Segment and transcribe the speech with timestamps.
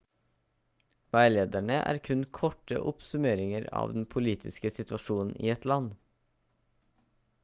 [1.15, 5.93] veilederne er kun korte oppsummeringer av den politiske situasjonen i et land